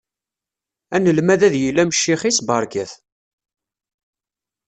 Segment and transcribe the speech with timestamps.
[0.95, 2.91] Anelmad ad yili am ccix-is, beṛka-t.